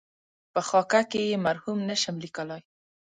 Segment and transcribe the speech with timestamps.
[0.53, 2.61] په خاکه کې یې مرحوم نشم لېکلای.